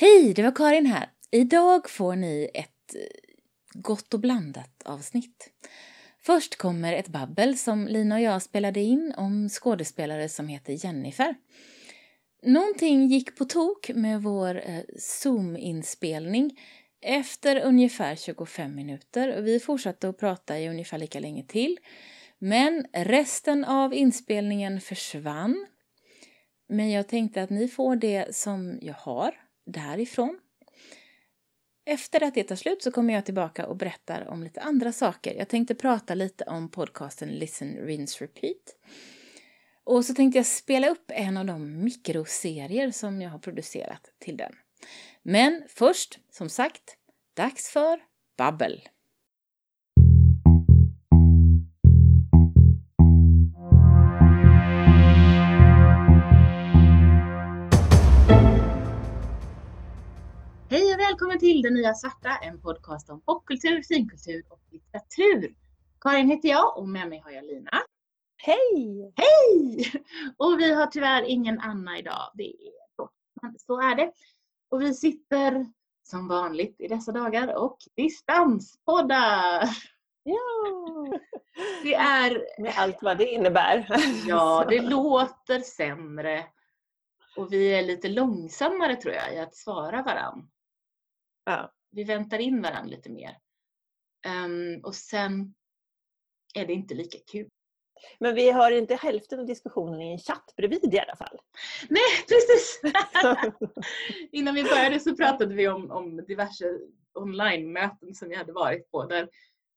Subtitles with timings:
[0.00, 1.10] Hej, det var Karin här.
[1.30, 3.00] Idag får ni ett eh,
[3.72, 5.50] gott och blandat avsnitt.
[6.22, 11.34] Först kommer ett babbel som Lina och jag spelade in om skådespelare som heter Jennifer.
[12.42, 16.58] Någonting gick på tok med vår eh, Zoom-inspelning
[17.00, 21.78] efter ungefär 25 minuter och vi fortsatte att prata i ungefär lika länge till.
[22.38, 25.66] Men resten av inspelningen försvann.
[26.68, 30.38] Men jag tänkte att ni får det som jag har därifrån.
[31.84, 35.34] Efter att det tar slut så kommer jag tillbaka och berättar om lite andra saker.
[35.34, 38.76] Jag tänkte prata lite om podcasten Listen, Rinse, Repeat.
[39.84, 44.36] Och så tänkte jag spela upp en av de mikroserier som jag har producerat till
[44.36, 44.52] den.
[45.22, 46.96] Men först, som sagt,
[47.34, 48.00] dags för
[48.36, 48.88] babbel.
[61.50, 65.54] Till Det Nya Svarta, en podcast om popkultur, finkultur och litteratur.
[66.00, 67.82] Karin heter jag och med mig har jag Lina.
[68.36, 69.12] Hej!
[69.16, 69.92] Hej!
[70.36, 72.30] Och vi har tyvärr ingen Anna idag.
[72.34, 73.08] Det är
[73.58, 74.12] så är det.
[74.68, 75.66] Och vi sitter
[76.02, 79.68] som vanligt i dessa dagar och distanspoddar.
[80.22, 81.18] Ja!
[81.82, 82.62] Det är...
[82.62, 83.86] Med allt vad det innebär.
[84.26, 86.46] Ja, det låter sämre.
[87.36, 90.48] Och vi är lite långsammare tror jag i att svara varann.
[91.50, 91.72] Ja.
[91.90, 93.38] Vi väntar in varann lite mer.
[94.44, 95.54] Um, och sen
[96.54, 97.48] är det inte lika kul.
[98.18, 101.38] Men vi har inte hälften av diskussionen i en chatt bredvid i alla fall.
[101.88, 102.80] Nej, precis!
[104.32, 106.78] Innan vi började så pratade vi om, om diverse
[107.14, 109.28] online-möten som vi hade varit på där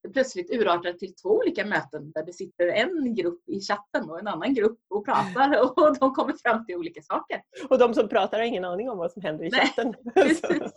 [0.04, 4.20] det plötsligt urartar till två olika möten där det sitter en grupp i chatten och
[4.20, 7.42] en annan grupp och pratar och de kommer fram till olika saker.
[7.70, 9.96] Och de som pratar har ingen aning om vad som händer i Nej, chatten.
[10.14, 10.74] precis.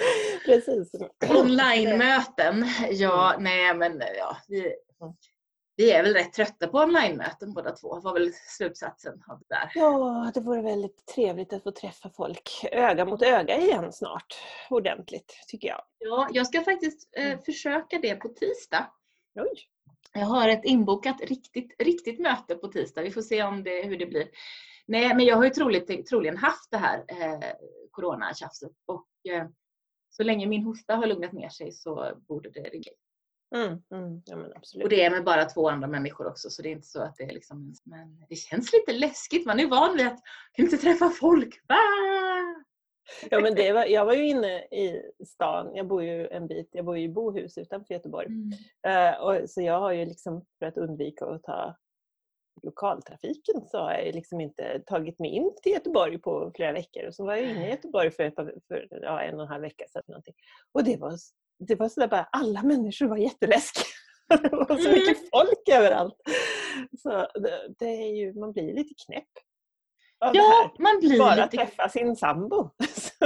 [0.44, 0.90] Precis.
[1.28, 4.74] Online-möten, ja, nej men ja, vi,
[5.76, 9.72] vi är väl rätt trötta på online-möten båda två, var väl slutsatsen av det där.
[9.74, 14.34] Ja, det vore väldigt trevligt att få träffa folk öga mot öga igen snart.
[14.70, 15.82] Ordentligt, tycker jag.
[15.98, 18.90] Ja, jag ska faktiskt eh, försöka det på tisdag.
[19.34, 19.68] Oj.
[20.12, 23.02] Jag har ett inbokat riktigt, riktigt möte på tisdag.
[23.02, 24.28] Vi får se om det, hur det blir.
[24.86, 27.50] Nej, men jag har ju troligt, troligen haft det här eh,
[27.90, 29.46] coronatjafset och eh,
[30.10, 32.92] så länge min hosta har lugnat ner sig så borde det ringa.
[33.54, 34.84] Mm, mm, ja, absolut.
[34.84, 37.16] Och det är med bara två andra människor också så det är inte så att
[37.16, 37.74] det är liksom...
[37.84, 39.46] Men det känns lite läskigt.
[39.46, 40.20] Man är van vid att
[40.58, 41.60] inte träffa folk.
[43.30, 46.68] Ja, men det var, jag var ju inne i stan, jag bor ju en bit,
[46.72, 48.26] jag bor i Bohus utanför Göteborg.
[48.26, 48.52] Mm.
[48.86, 51.76] Eh, och, så jag har ju liksom för att undvika att ta
[52.62, 57.06] lokaltrafiken så har jag liksom inte tagit mig in till Göteborg på flera veckor.
[57.06, 58.34] Och så var jag inne i Göteborg för, ett
[58.68, 60.02] för ja, en och en halv vecka sedan.
[60.08, 60.34] Någonting.
[60.72, 61.12] Och det var,
[61.58, 63.84] det var sådär bara, alla människor var jätteläskiga.
[64.42, 66.16] Det var så mycket folk överallt.
[67.02, 67.10] Så
[67.40, 69.28] det, det är ju, man blir lite knäpp
[70.20, 70.82] av det Ja, här.
[70.82, 72.70] man blir, Bara lite, träffa sin sambo.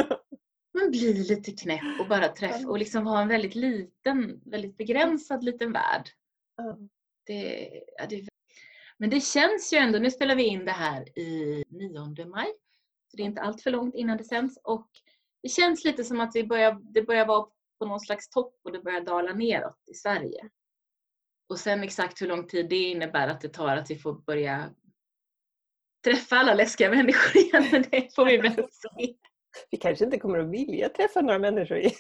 [0.79, 5.45] man blir lite knäpp och bara träffa och liksom ha en väldigt liten, väldigt begränsad
[5.45, 6.09] liten värld.
[6.57, 6.79] Ja.
[7.27, 8.29] Det, ja, det,
[8.99, 12.53] men det känns ju ändå, nu spelar vi in det här i 9 maj,
[13.11, 14.89] så det är inte allt för långt innan det sänds och
[15.43, 17.47] det känns lite som att vi börjar, det börjar vara
[17.79, 20.49] på någon slags topp och det börjar dala neråt i Sverige.
[21.49, 24.71] Och sen exakt hur lång tid det innebär att det tar att vi får börja
[26.05, 29.15] träffa alla läskiga människor igen, men det får vi väl se.
[29.71, 31.93] Vi kanske inte kommer att vilja träffa några människor igen.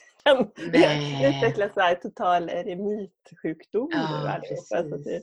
[0.72, 1.18] Nej.
[1.22, 4.40] Det utvecklas så total eremitsjukdom Ja.
[4.56, 5.22] Så att det,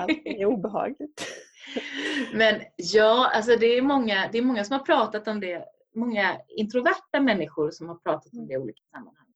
[0.00, 1.26] allting är obehagligt.
[2.34, 5.64] Men ja, alltså det är, många, det är många som har pratat om det.
[5.94, 9.26] Många introverta människor som har pratat om det i olika sammanhang.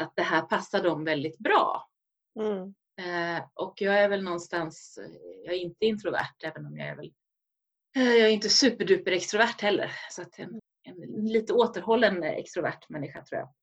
[0.00, 1.88] Att det här passar dem väldigt bra.
[2.40, 2.74] Mm.
[2.98, 4.98] Eh, och jag är väl någonstans,
[5.44, 7.12] jag är inte introvert även om jag är väl,
[7.96, 9.92] eh, jag är inte superduper extrovert heller.
[10.10, 13.54] Så att en, en lite återhållen extrovert människa tror jag.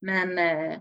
[0.00, 0.78] Men, eh,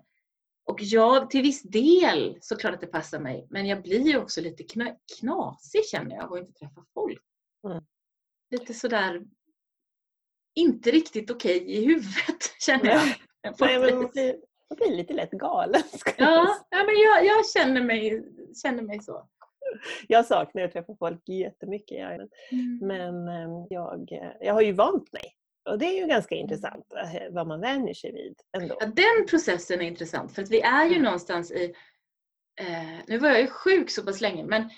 [0.65, 3.47] och jag till viss del såklart att det passar mig.
[3.49, 7.23] Men jag blir ju också lite kna, knasig känner jag av att inte träffa folk.
[7.67, 7.83] Mm.
[8.51, 9.21] Lite sådär
[10.55, 13.01] inte riktigt okej i huvudet känner jag.
[13.59, 14.35] Nej, men man, blir,
[14.69, 15.81] man blir lite lätt galen.
[16.17, 18.23] Ja, ja men jag, jag känner, mig,
[18.63, 19.27] känner mig så.
[20.07, 21.99] Jag saknar att träffa folk jättemycket.
[22.81, 25.35] Men, men eh, jag, eh, jag har ju vant mig.
[25.69, 28.77] Och det är ju ganska intressant eh, vad man vänjer sig vid ändå.
[28.79, 31.03] Ja, den processen är intressant för att vi är ju Mm.
[31.03, 31.73] någonstans i...
[32.61, 34.69] Eh, nu var jag ju sjuk så pass länge men,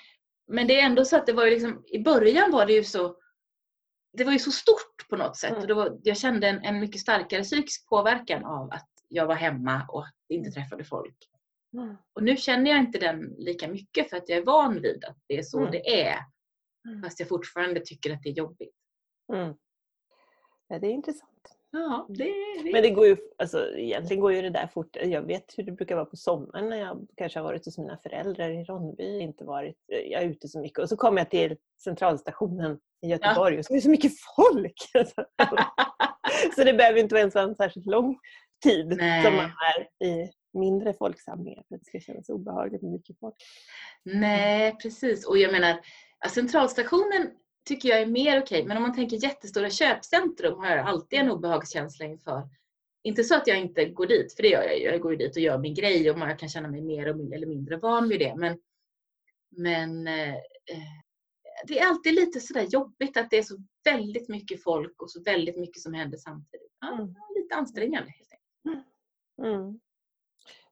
[0.48, 2.84] men det är ändå så att det var ju liksom, i början var det ju
[2.84, 3.18] så
[4.18, 5.50] det var ju så stort på något sätt.
[5.50, 5.62] Mm.
[5.62, 9.36] Och det var, jag kände en, en mycket starkare psykisk påverkan av att jag var
[9.36, 11.18] hemma och inte träffade folk.
[11.74, 11.96] Mm.
[12.14, 15.18] Och nu känner jag inte den lika mycket för att jag är van vid att
[15.28, 15.72] det är så Mm.
[15.72, 16.18] det är.
[16.88, 17.04] Mm.
[17.04, 18.76] Fast jag fortfarande tycker att det är jobbigt.
[20.68, 21.30] Ja, det är intressant.
[21.72, 22.24] Ja, det,
[22.64, 22.72] det.
[22.72, 24.98] Men det går ju, alltså, egentligen går ju det där fort.
[25.04, 27.98] Jag vet hur det brukar vara på sommaren när jag kanske har varit hos mina
[27.98, 29.20] föräldrar i Ronneby.
[29.20, 30.80] Inte varit, jag är ute så mycket.
[30.80, 34.76] Och så kommer jag till centralstationen i Göteborg och så är det så mycket folk.
[36.56, 38.20] så det behöver inte ens vara en särskilt lång
[38.64, 39.24] tid Nej.
[39.24, 43.36] som man är i mindre folksamlingar för att det ska kännas obehagligt med mycket folk.
[44.04, 45.28] Nej, precis.
[45.28, 45.80] Och jag menar,
[46.20, 47.32] ja, centralstationen
[47.66, 48.66] tycker jag är mer okej.
[48.66, 52.50] Men om man tänker jättestora köpcentrum har jag alltid en obehagskänsla inför.
[53.04, 54.84] Inte så att jag inte går dit, för det gör jag ju.
[54.84, 57.46] Jag går ju dit och gör min grej och man kan känna mig mer eller
[57.46, 58.36] mindre van vid det.
[58.36, 58.60] Men,
[59.50, 61.04] men eh, eh,
[61.68, 65.24] det är alltid lite sådär jobbigt att det är så väldigt mycket folk och så
[65.24, 66.72] väldigt mycket som händer samtidigt.
[66.80, 67.16] Ja, Mm.
[67.36, 68.88] Lite ansträngande helt enkelt.
[69.42, 69.80] Mm.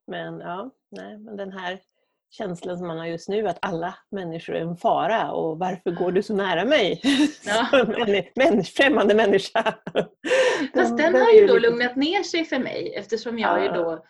[0.08, 1.82] Men ja, nej, men den här
[2.32, 6.12] känslan som man har just nu att alla människor är en fara och varför går
[6.12, 7.02] du så nära mig?
[7.46, 7.68] Ja.
[8.36, 9.64] Män, främmande människa.
[10.74, 13.74] Fast den har ju då lugnat ner sig för mig eftersom jag ju Ja.
[13.74, 14.06] då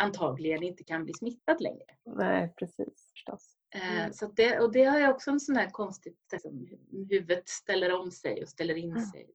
[0.00, 1.84] antagligen inte kan bli smittad längre.
[2.16, 3.54] Nej, precis förstås.
[3.74, 4.12] Eh, Mm.
[4.12, 6.66] Så det, och det har jag också en sån här konstigt sätt som
[7.10, 9.02] huvudet ställer om sig och ställer in Mm.
[9.04, 9.26] sig.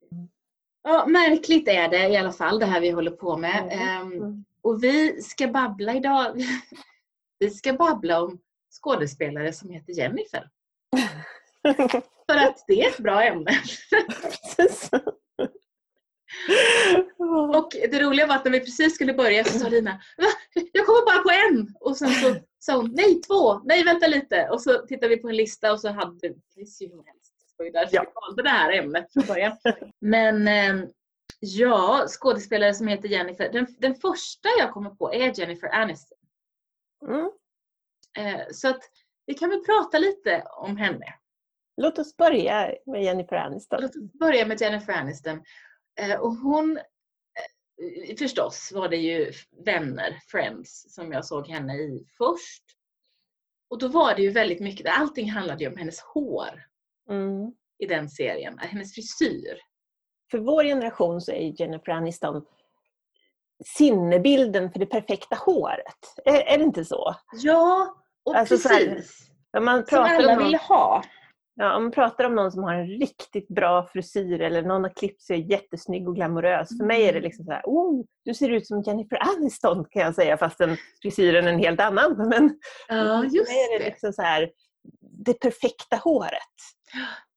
[0.84, 3.64] Ja, märkligt är det i alla fall det här vi håller på med.
[3.64, 3.80] Mm.
[3.80, 4.46] Ehm, Mm.
[4.62, 6.36] Och vi ska babbla idag.
[7.44, 8.40] Vi ska babbla om
[8.82, 10.50] skådespelare som heter Jennifer.
[12.32, 13.52] För att det är ett bra ämne.
[17.56, 20.28] Och det roliga var att när vi precis skulle börja så sa Lina Va?
[20.72, 21.76] Jag kommer bara på en!
[21.80, 24.50] Och sen så sa hon nej två, nej vänta lite.
[24.50, 27.34] Och så tittade vi på en lista och så hade vi precis helst.
[27.58, 28.04] Det var ju därför Ja.
[28.08, 29.58] vi valde det här ämnet från början.
[30.00, 30.90] Men eh,
[31.40, 33.50] ja, skådespelare som heter Jennifer.
[33.54, 36.18] Den, den första jag kommer på är Jennifer Aniston.
[37.08, 37.32] Mm.
[38.18, 38.82] Eh, så att
[39.26, 41.06] vi kan väl prata lite om henne.
[41.82, 43.82] Låt oss börja med Jennifer Aniston.
[43.82, 45.44] Låt oss börja med Jennifer Aniston.
[46.00, 49.32] Eh, och hon, eh, förstås var det ju
[49.66, 52.64] vänner, Friends, som jag såg henne i först.
[53.70, 56.64] Och då var det ju väldigt mycket, allting handlade ju om hennes hår
[57.10, 57.54] Mm.
[57.78, 59.58] i den serien, hennes frisyr.
[60.32, 62.46] För vår generation så är Jennifer Aniston
[63.66, 66.16] sinnebilden för det perfekta håret.
[66.26, 67.16] Är, är det inte så?
[67.34, 67.96] Ja,
[68.26, 69.30] och Alltså så här, precis.
[69.58, 71.04] Om man, Som pratar alla om någon, vill ha.
[71.56, 74.94] ja, om man pratar om någon som har en riktigt bra frisyr eller någon har
[74.96, 76.78] klippt sig jättesnygg och glamorös.
[76.78, 80.02] För mig är det liksom så här, oh, du ser ut som Jennifer Aniston kan
[80.02, 82.16] jag säga fastän frisyren är en helt annan.
[82.30, 83.90] Men Ja, just för mig är det det.
[83.90, 84.50] liksom så här,
[85.26, 86.32] det perfekta håret.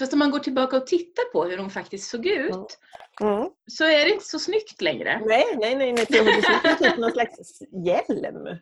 [0.00, 2.78] Fast om man går tillbaka och tittar på hur hon faktiskt såg ut
[3.20, 3.50] Mm.
[3.70, 5.22] så är det inte så snyggt längre.
[5.26, 6.04] Nej, nej, nej, nej.
[6.08, 8.46] Det ser ut som någon slags hjälm.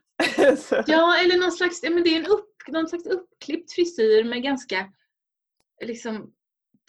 [0.86, 4.92] Ja, eller någon slags, men det är en upp, någon slags uppklippt frisyr med ganska
[5.84, 6.32] liksom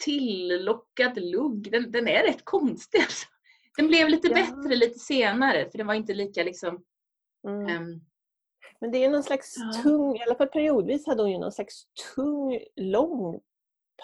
[0.04, 1.70] tillockad lugg.
[1.72, 2.98] Den, den är rätt konstig.
[2.98, 3.26] Alltså.
[3.76, 4.34] Den blev lite Ja.
[4.34, 6.84] bättre lite senare för den var inte lika liksom...
[7.48, 7.66] Mm.
[7.68, 8.00] ehm,
[8.80, 9.82] Men det är någon slags Ja.
[9.82, 13.40] tung, i alla fall periodvis hade hon ju någon slags tung, lång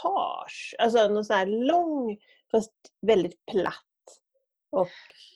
[0.03, 0.75] page.
[0.79, 2.19] Alltså någon sån här lång
[2.51, 2.73] fast
[3.07, 3.83] väldigt platt.
[4.71, 4.89] Och,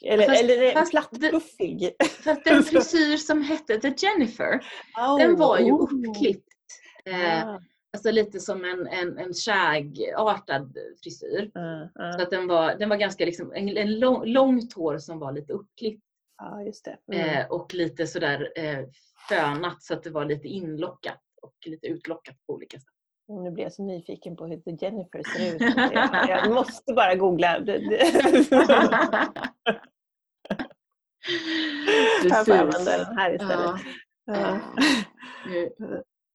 [0.04, 1.90] eller Fast- eller nej, fast platt puffig.
[2.24, 4.60] fast den frisyr som hette The Jennifer,
[5.18, 5.82] den var ju Oh.
[5.82, 6.46] uppklippt.
[7.04, 7.60] Eh, Ah,
[7.92, 11.50] alltså lite som en, en, en shag-artad frisyr.
[11.54, 12.12] ah, ah.
[12.12, 15.32] Så att den var, den var ganska liksom, en, en lång, långt hår som var
[15.32, 16.02] lite uppklippt.
[16.38, 16.98] Ja, just det.
[17.12, 17.28] Mm.
[17.28, 18.84] Eh, och lite sådär eh,
[19.28, 22.88] fönat så att det var lite inlockat och lite utlockat på olika sätt.
[23.30, 25.60] Nu blir jag så nyfiken på hur The Jennifer ser ut.
[26.28, 27.58] Jag, måste bara googla.
[27.60, 27.88] Det-
[32.22, 32.46] Jag
[33.06, 33.80] den här istället.
[34.26, 34.60] Ja,
[35.48, 35.70] nu,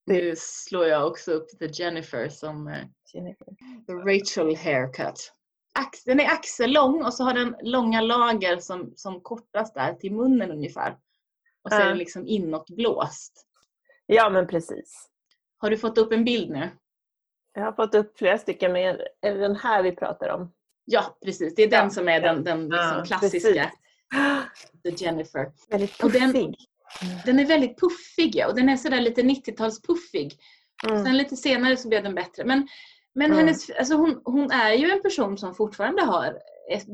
[0.05, 2.83] nu slår jag också upp The Jennifer som eh,
[3.13, 3.47] Jennifer.
[3.87, 5.31] The Rachel haircut.
[6.05, 10.51] Den är axellång och så har den långa lager som, som kortas där till munnen
[10.51, 10.97] ungefär.
[11.61, 13.47] Och så är den liksom inåtblåst.
[14.05, 15.09] Ja, men precis.
[15.57, 16.69] Har du fått upp en bild nu?
[17.55, 18.81] Jag har fått upp flera stycken, men
[19.21, 20.51] är det den här vi pratar om?
[20.85, 21.55] Ja, precis.
[21.55, 22.33] Det är den Ja, som är ja.
[22.33, 23.71] den, den liksom Ja, klassiska
[24.83, 25.51] The Jennifer.
[25.69, 26.55] Väldigt Och den- puffig.
[27.25, 30.31] Den är väldigt puffig ja, och den är sådär lite 90-talspuffig.
[30.87, 31.05] Mm.
[31.05, 32.43] Sen lite senare så blev den bättre.
[32.45, 32.67] Men,
[33.15, 33.37] men Mm.
[33.37, 36.37] hennes, alltså hon, hon är ju en person som fortfarande har,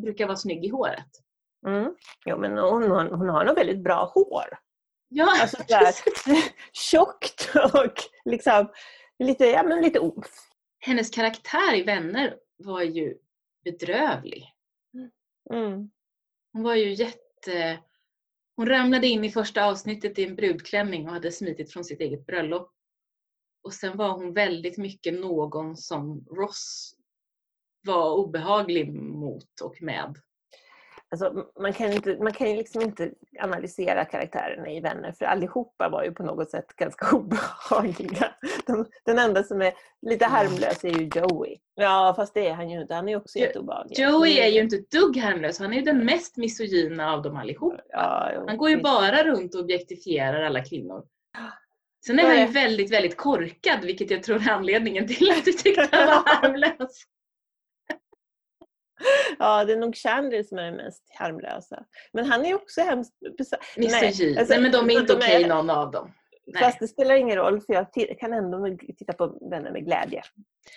[0.02, 1.08] brukar vara snygg i håret.
[1.68, 1.96] Mm.
[2.26, 4.58] Jo, men hon, hon, hon har nog väldigt bra hår.
[5.10, 5.94] Ja, Alltså sådär,
[6.74, 7.94] tjockt och
[8.26, 8.70] liksom
[9.20, 10.00] lite, ja, men lite.
[10.82, 13.18] Hennes karaktär i Vänner var ju
[13.64, 14.56] bedrövlig.
[15.54, 15.92] Mm.
[16.54, 17.80] Hon var ju jätte...
[18.56, 22.26] Hon ramlade in i första avsnittet i en brudklänning och hade smitit från sitt eget
[22.26, 22.74] bröllop.
[23.64, 26.96] Och sen var hon väldigt mycket någon som Ross
[27.82, 30.22] var obehaglig mot och med.
[31.12, 35.90] Alltså, man kan, inte, man kan ju liksom inte analysera karaktärerna i Vänner för allihopa
[35.90, 38.32] var ju på något sätt ganska obehagliga.
[38.68, 41.58] De, den enda som är lite harmlös är ju Joey.
[41.76, 44.00] Ja fast det är han ju inte, han är också Jo- jätteobehaglig.
[44.00, 47.36] Joey är ju inte ett dugg harmlös, han är ju den mest misogyna av dem
[47.38, 47.74] allihop.
[47.90, 48.84] Ja, jo, Han går ju visst.
[48.84, 51.04] bara runt och objektifierar alla kvinnor.
[52.06, 55.52] Sen är han ju väldigt, väldigt korkad, vilket jag tror är anledningen till att du
[55.52, 57.04] tyckte han var harmlös.
[59.40, 61.84] Ja, det är nog Chandler som är den mest harmlösa.
[62.14, 63.60] Men han är också hemskt besatt.
[63.78, 64.38] Misogyn.
[64.38, 66.12] alltså, Nej, men de är inte okej någon av dem.
[66.48, 66.64] Nej.
[66.64, 67.88] Fast det spelar ingen roll för jag
[68.20, 70.22] kan ändå titta på Vänner med glädje.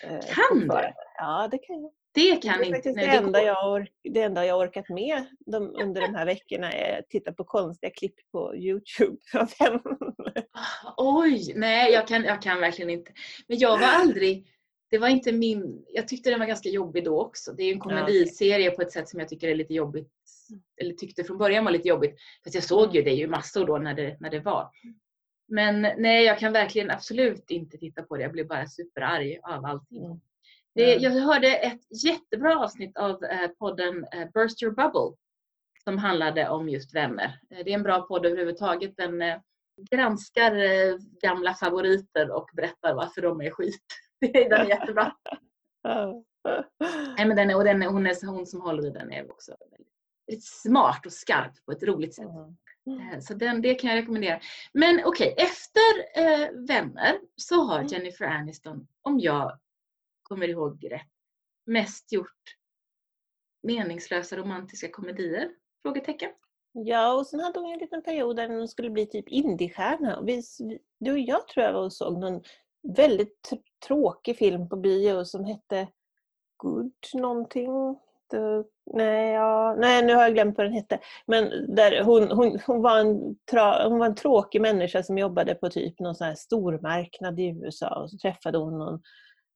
[0.05, 0.93] Eh, Kan du?
[1.17, 1.91] Ja, det kan jag.
[2.15, 2.93] Det Det kan är inte...
[2.93, 6.15] Nej, det, det enda går- jag ork, det enda jag orkat med de, under de
[6.15, 9.17] här veckorna är att titta på konstiga klipp på Youtube.
[9.59, 10.45] Vänner.
[10.97, 13.13] Oj, nej jag kan, jag kan verkligen inte.
[13.49, 14.47] Men jag var aldrig,
[14.91, 17.53] det var inte min, jag tyckte den var ganska jobbig då också.
[17.53, 20.13] Det är ju en komediserie på ett sätt som jag tycker är lite jobbigt.
[20.81, 22.17] Eller tyckte från början var lite jobbigt.
[22.45, 24.71] Fast jag såg ju det ju massor då när det, när det var.
[25.49, 28.23] Men nej, jag kan verkligen absolut inte titta på det.
[28.23, 30.05] Jag blir bara superarg av allting.
[30.05, 30.21] Mm.
[30.75, 31.03] Det, Mm.
[31.03, 35.17] jag hörde ett jättebra avsnitt av eh, podden eh, Burst Your Bubble
[35.85, 37.39] som handlade om just vänner.
[37.51, 38.97] Eh, det är en bra podd överhuvudtaget.
[38.97, 39.37] Den eh,
[39.91, 43.85] granskar eh, gamla favoriter och berättar varför de är skit.
[44.33, 45.17] Den är jättebra.
[47.17, 49.31] Nej, men den är, och den är, hon, är, hon som håller i den är
[49.31, 52.27] också väldigt, smart och skarp på ett roligt sätt.
[52.87, 53.21] Mm.
[53.21, 54.41] Så den, det kan jag rekommendera.
[54.73, 57.87] Men okej, efter eh, Vänner så har Mm.
[57.87, 59.59] Jennifer Aniston, om jag
[60.23, 61.13] kommer ihåg rätt,
[61.67, 62.57] mest gjort
[63.63, 65.51] meningslösa romantiska komedier?
[65.83, 66.31] Frågetecken.
[66.73, 70.23] Ja, och sen hade hon en liten period där hon skulle bli typ indiestjärna.
[70.99, 72.43] Du och jag tror jag var och såg någon
[72.97, 73.51] väldigt
[73.87, 75.89] tråkig film på bio som hette
[76.57, 77.97] Good någonting.
[78.31, 78.39] The,
[78.95, 80.99] nej, ja, nej, nu har jag glömt vad den hette.
[81.27, 85.55] Men där hon, hon, hon, var en tra, hon var en tråkig människa som jobbade
[85.55, 89.01] på typ någon sån här stormarknad i USA och så träffade hon någon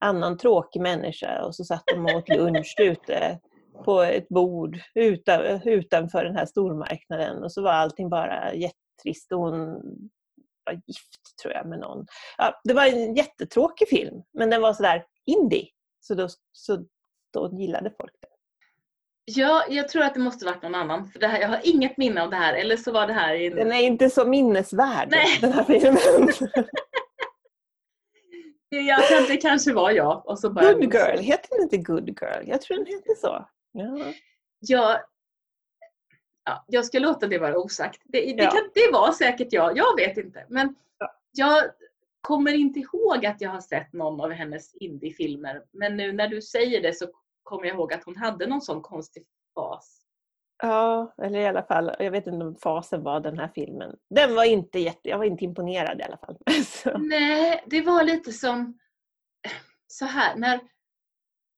[0.00, 3.38] annan tråkig människa och så satt de och åt lunch ute
[3.84, 9.38] på ett bord utan, utanför den här stormarknaden och så var allting bara jättetrist och
[9.38, 9.82] hon
[10.68, 12.06] var gift tror jag med någon.
[12.36, 15.68] Ja, det var en jättetråkig film men den var sådär indie
[16.00, 16.84] så då, så
[17.32, 18.28] då gillade folk det.
[19.24, 21.08] Ja, jag tror att det måste varit någon annan.
[21.08, 22.54] För det här, jag har inget minne av det här.
[22.54, 23.56] Eller så var det här en...
[23.56, 25.38] Den är inte så minnesvärd Nej.
[25.40, 26.28] den här filmen.
[28.70, 30.26] Jag att det kanske var jag.
[30.26, 30.72] Och så bara...
[30.72, 32.42] Good Girl, heter den inte Good Girl?
[32.46, 33.48] Jag tror den heter så.
[33.72, 34.12] Ja.
[34.58, 35.00] Jag,
[36.48, 38.02] ja, jag ska låta det vara osagt.
[38.04, 38.50] Det, det, Ja.
[38.50, 39.76] kan, det var säkert jag.
[39.78, 40.46] Jag vet inte.
[40.48, 41.14] Men Ja.
[41.32, 41.64] jag
[42.20, 45.62] kommer inte ihåg att jag har sett någon av hennes indiefilmer.
[45.72, 47.06] Men nu när du säger det så
[47.42, 49.24] kommer jag ihåg att hon hade någon sån konstig
[49.54, 50.04] fas.
[50.62, 53.96] Ja, eller i alla fall, jag vet inte om fasen var den här filmen.
[54.10, 56.36] Den var inte jätte, jag var inte imponerad i alla fall.
[56.64, 56.98] Så.
[56.98, 58.78] Nej, det var lite som
[59.86, 60.60] så här när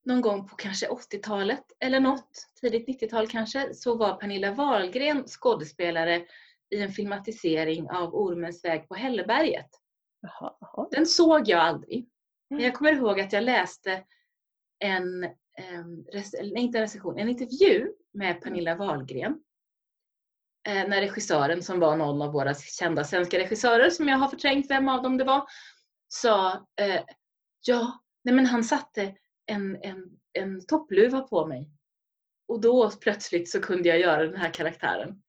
[0.05, 6.25] någon gång på kanske 80-talet eller något, tidigt 90-tal kanske, så var Pernilla Wahlgren skådespelare
[6.75, 9.69] i en filmatisering av Ormens väg på Hälleberget.
[10.21, 10.87] Jaha, jaha.
[10.91, 12.07] Den såg jag aldrig.
[12.49, 12.65] Men Mm.
[12.65, 14.03] jag kommer ihåg att jag läste
[14.79, 19.39] en, eller nej, inte en recension, en intervju med Pernilla Wahlgren.
[20.67, 24.69] Eh, när regissören, som var någon av våra kända svenska regissörer, som jag har förträngt
[24.69, 25.45] vem av dem det var,
[26.07, 27.01] sa eh,
[27.65, 31.69] ja, nej men han satte en, en, en toppluva på mig.
[32.47, 35.21] Och då plötsligt så kunde jag göra den här karaktären.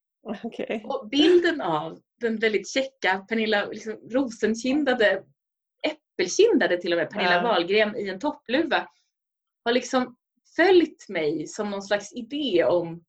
[0.42, 0.84] Okej.
[0.84, 5.24] Och bilden av den väldigt käcka Pernilla liksom, rosenkindade,
[5.86, 7.42] äppelkindade till och med, Pernilla Ja.
[7.42, 8.88] Wahlgren i en toppluva
[9.64, 10.16] har liksom
[10.56, 13.04] följt mig som någon slags idé om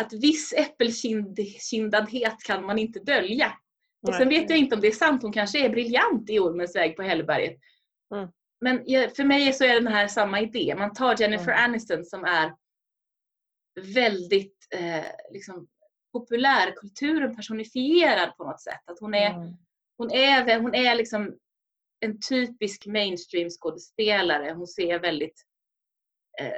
[0.00, 3.52] att viss äppelkindadhet kan man inte dölja.
[4.06, 6.76] Och sen vet jag inte om det är sant, hon kanske är briljant i Ormens
[6.76, 7.58] väg på Hälleberget.
[8.14, 8.28] Mm.
[8.60, 8.78] Men
[9.16, 10.74] för mig så är den här samma idé.
[10.78, 11.64] Man tar Jennifer Mm.
[11.64, 12.54] Aniston som är
[13.94, 15.68] väldigt eh, liksom,
[16.12, 18.80] populärkulturen personifierad på något sätt.
[18.84, 19.52] Att hon är, Mm.
[19.98, 21.38] hon är, hon är liksom
[22.00, 24.52] en typisk mainstream skådespelare.
[24.52, 25.44] Hon ser väldigt
[26.40, 26.52] eh,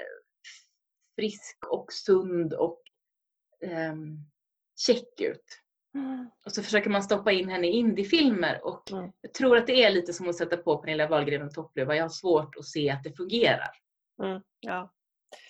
[1.17, 2.83] frisk och sund och
[3.63, 4.17] ehm,
[4.87, 5.61] check ut.
[6.47, 9.11] Och så försöker man stoppa in henne i indiefilmer och Mm.
[9.21, 11.97] jag tror att det är lite som att sätta på Pernilla Wahlgren och Toppluva.
[11.97, 13.71] Jag har svårt att se att det fungerar.
[14.23, 14.41] Mm.
[14.61, 14.91] Ja.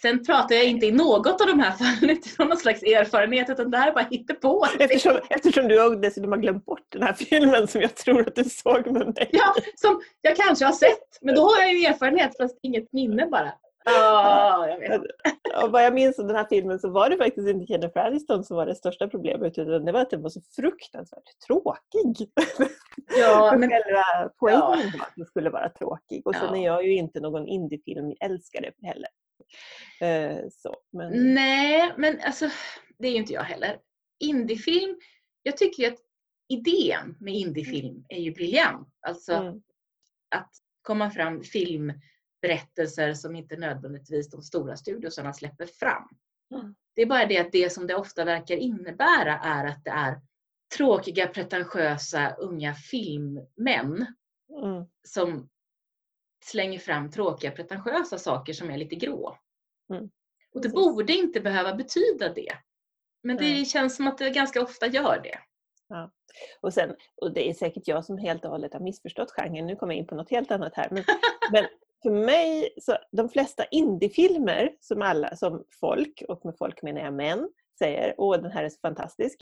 [0.03, 3.71] Sen pratar jag inte i något av de här fallen utifrån någon slags erfarenhet utan
[3.71, 4.67] det här är bara hittepå.
[4.79, 8.45] Eftersom, eftersom du dessutom har glömt bort den här filmen som jag tror att du
[8.45, 9.31] såg med mig.
[9.33, 13.27] Ja, som jag kanske har sett, men då har jag ju erfarenhet fast inget minne
[13.27, 13.53] bara.
[13.85, 15.03] Ja, jag vet.
[15.65, 18.45] Och vad jag minns av den här filmen så var det faktiskt inte Jennifer Aniston
[18.45, 22.31] som var det största problemet utan det var att den var så fruktansvärt tråkig.
[23.19, 26.27] Ja, men, Själva poängen var att den skulle vara tråkig.
[26.27, 26.57] Och sen Ja.
[26.57, 29.09] är jag ju inte någon indiefilmälskare heller.
[30.01, 32.51] Eh, så, men, nej, men alltså
[32.99, 33.79] det är ju inte jag heller.
[34.21, 34.97] Indiefilm,
[35.43, 35.99] jag tycker ju att
[36.49, 38.89] idén med indiefilm är ju briljant.
[39.01, 39.63] Alltså mm,
[40.29, 40.51] att
[40.83, 41.43] komma fram
[42.41, 46.09] filmberättelser som inte nödvändigtvis de stora studiosarna släpper fram.
[46.55, 46.75] Mm.
[46.95, 50.21] Det är bara det att det som det ofta verkar innebära är att det är
[50.77, 54.07] tråkiga, pretentiösa, unga filmmän
[54.63, 55.49] mm, som
[56.45, 59.39] slänger fram tråkiga, pretentiösa saker som är lite grå.
[59.93, 60.11] Mm.
[60.55, 62.53] Och det borde inte behöva betyda det.
[63.23, 65.39] Men det känns som att det ganska ofta gör det.
[66.61, 69.67] Och, sen, och det är säkert jag som helt och hållet har missförstått genren.
[69.67, 70.89] Nu kommer jag in på något helt annat här.
[70.91, 71.05] Men,
[71.53, 71.67] men
[72.03, 77.15] för mig, så de flesta indiefilmer som, alla, som folk, och med folk menar jag
[77.15, 79.39] män, säger åh den här är så fantastisk,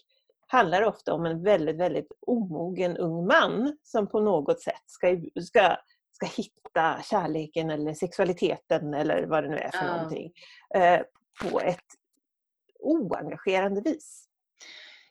[0.49, 5.77] handlar ofta om en väldigt, väldigt omogen ung man som på något sätt ska, ska,
[6.13, 9.97] ska hitta kärleken eller sexualiteten eller vad det nu är för Ja.
[9.97, 10.33] någonting.
[10.75, 11.01] Eh,
[11.43, 11.85] på ett
[12.81, 14.29] oengagerande vis.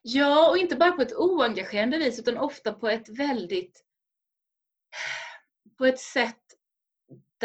[0.02, 3.82] Ja, och inte bara på ett oengagerande vis utan ofta på ett väldigt...
[5.78, 6.45] På ett sätt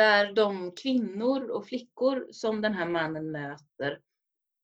[0.00, 4.00] där de kvinnor och flickor som den här mannen möter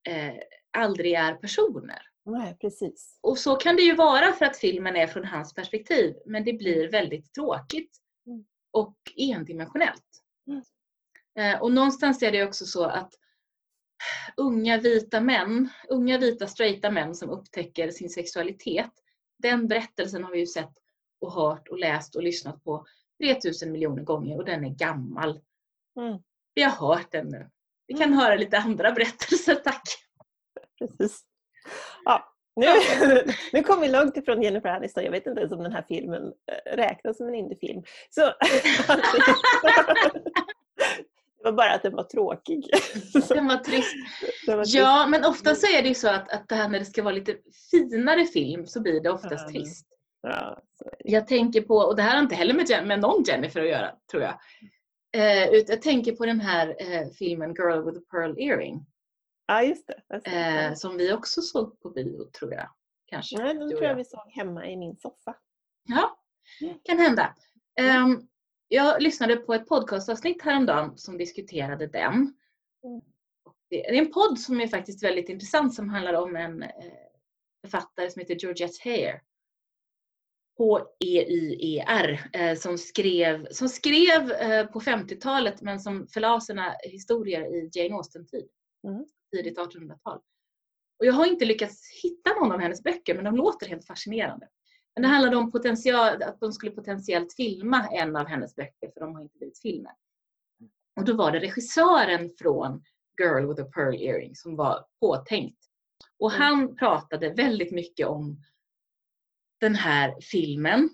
[0.08, 0.34] eh,
[0.70, 2.02] aldrig är personer.
[2.24, 3.18] Nej, precis.
[3.22, 6.52] Och så kan det ju vara för att filmen är från hans perspektiv, men det
[6.52, 8.44] blir väldigt tråkigt Mm.
[8.70, 10.22] och endimensionellt.
[10.46, 10.62] Mm.
[11.38, 13.14] Eh, och någonstans är det också så att
[14.36, 18.90] unga vita män, unga vita straighta män som upptäcker sin sexualitet,
[19.38, 20.72] den berättelsen har vi ju sett
[21.20, 22.86] och hört och läst och lyssnat på
[23.22, 25.40] 3000 miljoner gånger och den är gammal.
[26.00, 26.18] Mm.
[26.54, 27.50] Vi har hört den nu.
[27.86, 29.82] Vi kan höra lite andra berättelser, tack.
[30.78, 31.20] Precis.
[32.04, 32.66] Ja, nu,
[33.52, 35.04] nu kom vi långt ifrån Jennifer Aniston.
[35.04, 37.82] Jag vet inte ens om den här filmen eh, räknas som en indiefilm.
[38.10, 38.20] Så,
[41.38, 42.70] det var bara att den var tråkig.
[43.28, 43.94] Den var trist.
[44.46, 44.76] Den var trist.
[44.76, 47.02] Ja, men ofta så är det ju så att, att det här när det ska
[47.02, 47.36] vara lite
[47.70, 49.48] finare film så blir det oftast Ja.
[49.48, 49.86] trist.
[50.28, 50.90] Ja, det.
[51.10, 53.96] Jag tänker på, och det här har inte heller med, med någon Jennifer att göra,
[54.10, 54.38] tror jag.
[55.12, 58.86] Eh, ut- jag tänker på den här eh, filmen Girl with a Pearl Earring.
[59.46, 60.02] ja, just det.
[60.14, 62.68] Alltså, Eh, som vi också såg på bio, tror jag.
[63.06, 63.38] Kanske.
[63.38, 65.36] Nej, den tror jag vi såg hemma i min soffa.
[65.88, 66.18] Ja,
[66.84, 67.34] kan hända.
[67.80, 68.28] Ehm,
[68.68, 72.12] jag lyssnade på ett podcastavsnitt häromdagen som diskuterade den.
[72.14, 73.00] Mm.
[73.70, 76.70] Det är en podd som är faktiskt väldigt intressant som handlar om en eh,
[77.64, 79.20] författare som heter Georgette Heyer.
[80.58, 82.30] H-E-Y-E-R.
[82.32, 87.94] Eh, som skrev, som skrev eh, på 50-talet men som förlade sina historier i Jane
[87.94, 88.48] Austen-tid.
[88.88, 89.04] Mm.
[89.36, 90.18] Tidigt 1800-tal.
[90.98, 94.48] Och jag har inte lyckats hitta någon av hennes böcker men de låter helt fascinerande.
[94.94, 99.00] Men det handlade om potential, att de skulle potentiellt filma en av hennes böcker för
[99.00, 99.92] de har inte blivit filmer.
[100.96, 102.82] Och då var det regissören från
[103.20, 105.58] Girl with a Pearl Earring som var påtänkt.
[106.18, 106.42] Och Mm.
[106.42, 108.42] han pratade väldigt mycket om
[109.60, 110.90] den här filmen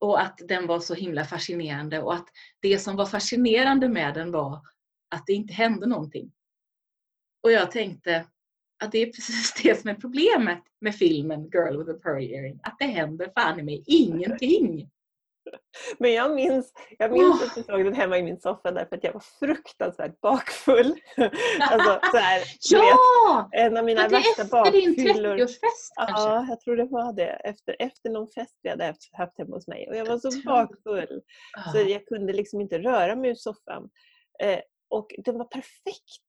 [0.00, 2.28] och att den var så himla fascinerande och att
[2.60, 4.60] det som var fascinerande med den var
[5.10, 6.32] att det inte hände någonting.
[7.42, 8.26] Och jag tänkte
[8.84, 12.60] att det är precis det som är problemet med filmen Girl with a Pearl Earring.
[12.62, 14.90] Att det händer fan i mig ingenting.
[15.98, 19.04] Men jag minns, jag minns att jag såg den hemma i min soffa därför att
[19.04, 20.94] jag var fruktansvärt bakfull.
[21.60, 23.48] alltså, så här, du vet, Ja!
[23.52, 25.36] en av mina värsta är efter din bakfyllor.
[25.36, 26.28] 30-årsfest kanske?
[26.28, 27.30] Ja, jag tror det var det.
[27.30, 29.88] Efter, efter någon fest vi hade haft, hemma hos mig.
[29.90, 31.20] Och jag var så bakfull.
[31.72, 31.82] Så Ja.
[31.82, 33.90] jag kunde liksom inte röra mig ur soffan.
[34.42, 36.28] Eh, och den var perfekt.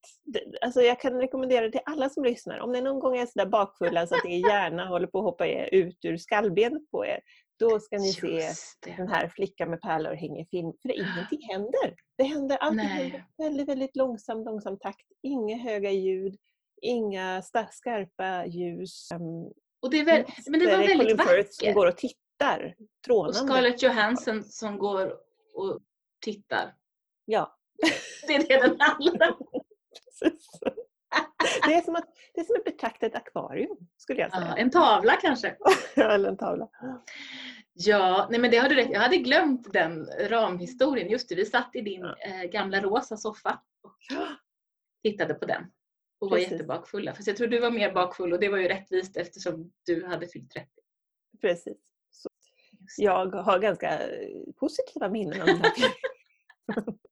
[0.61, 2.59] Alltså jag kan rekommendera det till alla som lyssnar.
[2.59, 5.47] Om ni någon gång är sådär bakfulla så att er hjärna håller på att hoppa
[5.47, 7.19] ut ur skallbenet på er.
[7.59, 8.95] Då ska ni se Just det.
[8.97, 10.73] den här Flickan med pärlor hänger film.
[10.81, 11.95] För ingenting händer.
[12.17, 15.07] Det händer alltid händer väldigt, väldigt långsam, långsam takt.
[15.23, 16.35] Inga höga ljud.
[16.81, 17.41] Inga
[17.71, 19.09] skarpa ljus.
[19.13, 21.25] Um, Och det är väl, men det var Colin väldigt som
[21.65, 21.75] vackert.
[21.75, 22.75] går och tittar.
[22.79, 23.33] Och Trånande.
[23.53, 25.13] Scarlett Johansson som går
[25.53, 25.79] och
[26.21, 26.75] tittar.
[27.25, 27.57] Ja,
[28.27, 29.47] Det är det den handlar om.
[30.21, 30.49] precis.
[31.67, 34.47] Det är som att, det är som att betrakta ett akvarium, skulle jag säga.
[34.47, 35.55] Ja, en tavla kanske.
[35.95, 36.69] Eller en tavla.
[37.73, 41.09] Ja, nej men det har du rätt Jag hade glömt den ramhistorien.
[41.09, 42.15] Just det, vi satt i din Ja.
[42.43, 43.97] eh, gamla rosa soffa och
[45.03, 45.63] tittade på den.
[46.19, 46.51] Och var Precis.
[46.51, 47.13] jättebakfulla.
[47.13, 50.27] Fast jag tror du var mer bakfull och det var ju rättvist eftersom du hade
[50.27, 50.69] fyllt 30.
[51.41, 51.77] Precis.
[52.11, 52.29] Så
[52.97, 53.99] jag har ganska
[54.59, 55.73] positiva minnen om den här.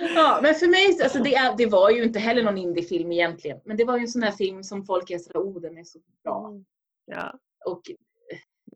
[0.00, 3.60] Ja, men för mig, alltså det, är, det var ju inte heller någon indiefilm egentligen.
[3.64, 5.84] Men det var ju en sån här film som folk är sådär, oh den är
[5.84, 6.48] så bra.
[6.48, 6.64] Mm.
[7.06, 7.38] Ja.
[7.64, 7.82] Och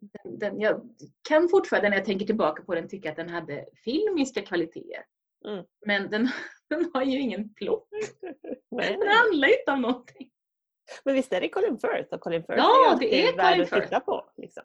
[0.00, 0.96] den, den, jag
[1.28, 5.04] kan fortfarande när jag tänker tillbaka på den tycka att den hade filmiska kvaliteter.
[5.48, 5.64] Mm.
[5.86, 6.28] Men den,
[6.70, 7.88] den har ju ingen plott.
[8.70, 10.30] Nej, Den handlar inte om någonting.
[11.04, 13.62] Men visst är det Colin Firth och Colin Firth Ja, är det är värd Colin
[13.62, 13.82] att Firth.
[13.82, 14.30] titta på.
[14.36, 14.62] Liksom.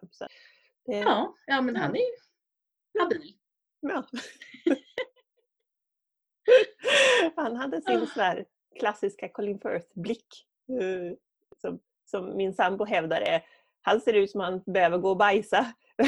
[0.86, 3.34] Det, Ja, ja men han är ju habil.
[3.80, 4.06] ja.
[7.36, 8.44] Han hade sin sån där
[8.78, 10.46] klassiska Colin Firth-blick.
[10.80, 11.16] eh,
[11.60, 11.80] Som,
[12.10, 13.44] som min sambo hävdar är,
[13.82, 15.72] han ser ut som han behöver gå och bajsa.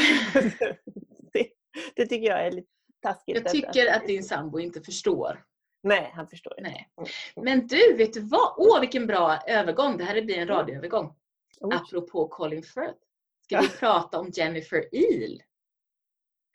[1.33, 1.49] det,
[1.95, 2.69] det tycker jag är lite
[3.03, 3.37] taskigt.
[3.37, 5.45] Jag tycker att din sambo inte förstår.
[5.83, 6.71] Nej, han förstår inte.
[6.71, 6.91] Nej.
[7.37, 8.55] Men du, vet du vad?
[8.57, 9.97] Åh, vilken bra övergång.
[9.97, 11.15] Det här blir en radioövergång.
[11.61, 11.75] Oj.
[11.77, 12.99] Apropå Colin Firth.
[13.45, 15.43] Ska vi prata om Jennifer Eel?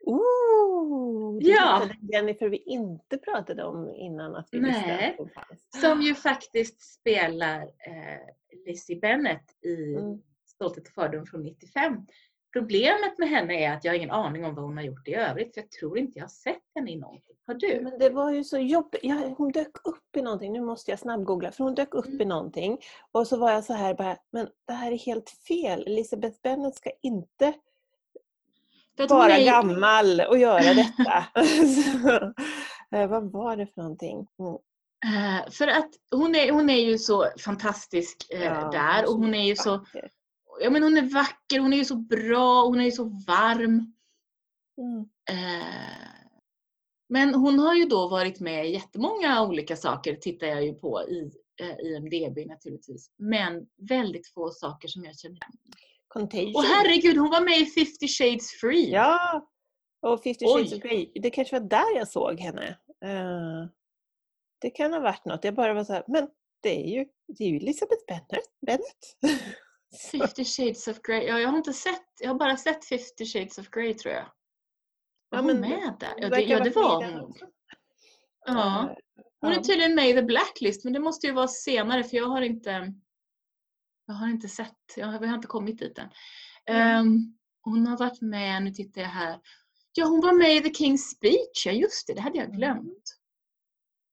[0.06, 1.90] Ooh, Ja.
[2.14, 5.10] Jennifer vi inte pratade om innan att vi visste Nej.
[5.10, 5.82] att hon fanns.
[5.82, 8.20] Som ju faktiskt spelar eh,
[8.66, 10.22] Lizzie Bennett i Mm.
[10.48, 12.06] Stolthet och fördom från 95.
[12.54, 15.14] Problemet med henne är att jag har ingen aning om vad hon har gjort i
[15.14, 15.54] övrigt.
[15.54, 17.36] För jag tror inte jag har sett henne i någonting.
[17.48, 17.80] Har du?
[17.82, 19.00] Men det var ju så jobbigt.
[19.04, 20.54] Ja, hon dök upp i någonting.
[20.54, 21.52] Nu måste jag snabbgoogla.
[21.52, 22.22] För hon dök upp Mm.
[22.22, 22.78] i någonting.
[23.12, 25.84] Och så var jag så här bara, men det här är helt fel.
[25.88, 27.54] Elisabeth Bennet ska inte
[28.98, 31.26] vara är ju- gammal och göra detta.
[31.76, 32.10] så,
[32.98, 34.28] eh, vad var det för någonting?
[34.40, 34.56] Mm.
[35.06, 39.34] Eh, för att hon är, hon är ju så fantastisk eh, Ja, där och hon
[39.36, 40.10] är ju så, vacker.
[40.62, 43.94] ja men hon är vacker, hon är ju så bra, hon är ju så varm.
[44.78, 45.00] Mm.
[45.32, 45.66] Eh,
[47.10, 51.02] men hon har ju då varit med i jättemånga olika saker, tittar jag ju på
[51.02, 51.32] i
[51.84, 53.12] IMDB naturligtvis.
[53.18, 55.52] Men väldigt få saker som jag känner igen.
[56.16, 56.56] Contagion.
[56.56, 58.92] Och herregud, hon var med i 50 shades free!
[58.92, 59.48] Ja!
[60.02, 60.78] Och 50 shades Oj.
[60.78, 61.12] of Grey.
[61.16, 62.68] Det kanske var där jag såg henne.
[63.06, 63.66] Eh,
[64.62, 65.44] det kan ha varit något.
[65.44, 66.28] Jag bara var så här, men
[66.62, 68.46] det är ju, det är ju Elisabeth Bennet.
[68.68, 69.42] Bennett.
[70.12, 71.24] 50 shades of grey.
[71.28, 74.24] Ja, jag har inte sett, jag har bara sett 50 shades of grey tror jag.
[74.24, 74.30] Var
[75.30, 76.14] Ja, hon men med där?
[76.18, 77.34] Ja, det, ja, det var hon.
[78.46, 78.90] Ja.
[78.90, 78.96] Eh,
[79.42, 82.26] Hon är tydligen med i The Blacklist, men det måste ju vara senare för jag
[82.28, 82.94] har inte
[84.06, 86.10] jag har inte sett, jag har, inte kommit dit än.
[86.66, 89.40] Ehm, hon har varit med, nu tittar jag här.
[89.94, 92.58] Ja, hon var med i The King's Speech, ja just det, det hade jag Mm.
[92.58, 93.18] glömt.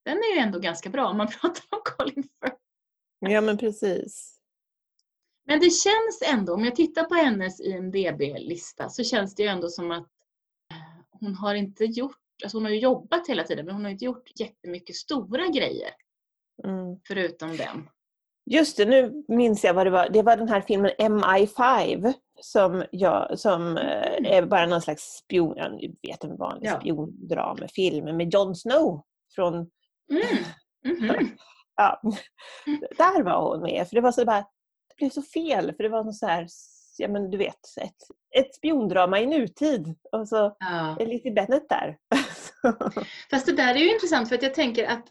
[0.05, 2.57] Den är ju ändå ganska bra om man pratar om Colin Firth.
[3.19, 4.39] Ja men precis.
[5.45, 9.69] Men det känns ändå, om jag tittar på hennes IMDB-lista så känns det ju ändå
[9.69, 10.07] som att
[10.71, 10.77] eh,
[11.11, 14.05] hon har inte gjort, alltså hon har ju jobbat hela tiden men hon har inte
[14.05, 15.91] gjort jättemycket stora grejer
[16.63, 16.99] Mm.
[17.07, 17.89] förutom den.
[18.45, 20.09] Just det, nu minns jag vad det var.
[20.09, 25.53] Det var den här filmen MI5 som, jag, som eh, är bara någon slags spion,
[25.57, 26.79] ja, ni vet en vanlig Ja.
[26.79, 29.03] spiondramafilm med Jon Snow
[29.35, 29.53] från
[30.11, 30.21] Mm.
[30.99, 31.29] Mhm.
[31.75, 32.01] Ja,
[32.97, 33.87] där var hon med.
[33.87, 34.39] För det var så bara,
[34.89, 35.73] det blev så fel.
[35.75, 36.47] För det var något så här,
[36.97, 37.95] ja men du vet, ett,
[38.35, 39.95] ett spiondrama i nutid.
[40.11, 40.97] Och så Ja.
[40.99, 41.97] är Lizzie Bennet där.
[43.31, 45.03] Fast det där är ju intressant för att jag tänker att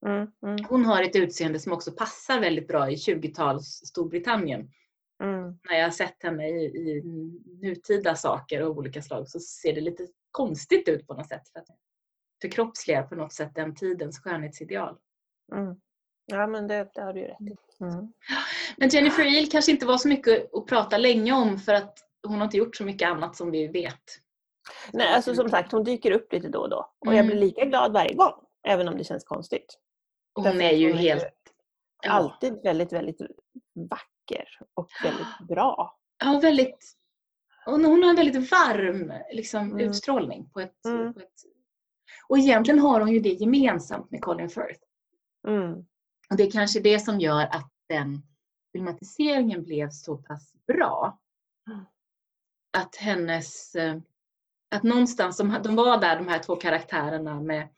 [0.07, 0.31] Mm.
[0.46, 0.64] Mm.
[0.68, 4.70] Hon har ett utseende som också passar väldigt bra i 20-tals Storbritannien.
[5.22, 5.59] Mm.
[5.68, 7.03] När jag har sett henne i, i
[7.62, 11.49] nutida saker av olika slag så ser det lite konstigt ut på något sätt.
[11.53, 11.66] För att
[12.42, 14.96] förkroppsligar på något sätt den tidens skönhetsideal.
[15.53, 15.77] Mm.
[16.27, 17.57] Ja men det, det har du ju rätt i.
[17.85, 18.12] Mm.
[18.77, 22.37] Men Jennifer Eel kanske inte var så mycket att prata länge om för att hon
[22.38, 24.03] har inte gjort så mycket annat som vi vet.
[24.92, 26.90] Nej, alltså som sagt hon dyker upp lite då och då.
[26.99, 27.46] Och jag blir Mm.
[27.49, 28.33] lika glad varje gång.
[28.68, 29.79] Även om det känns konstigt.
[30.37, 31.33] Därför Hon är ju hon är helt
[32.03, 32.11] Ja.
[32.11, 33.20] alltid väldigt, väldigt
[33.90, 35.99] vacker och väldigt bra.
[36.25, 36.92] Ja, väldigt...
[37.64, 39.81] Hon, hon har en väldigt varm liksom, Mm.
[39.81, 40.51] utstrålning.
[40.51, 41.14] På ett, Mm.
[41.14, 41.33] på ett...
[42.28, 44.80] Och egentligen har hon ju det gemensamt med Colin Firth.
[45.48, 45.72] Mm.
[46.30, 48.22] Och det är kanske det som gör att den
[48.72, 51.18] filmatiseringen blev så pass bra.
[51.70, 51.84] Mm.
[52.78, 53.74] Att hennes...
[53.74, 53.96] eh,
[54.70, 57.68] Att någonstans, de, de var där de här två karaktärerna med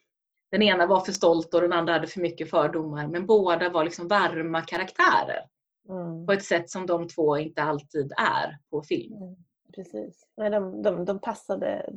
[0.51, 3.07] den ena var för stolt och den andra hade för mycket fördomar.
[3.07, 5.49] Men båda var liksom varma karaktärer.
[5.89, 6.25] Mm.
[6.25, 9.13] På ett sätt som de två inte alltid är på film.
[9.23, 9.35] Mm.
[9.75, 10.27] Precis.
[10.37, 11.89] Nej, de, de, de passade.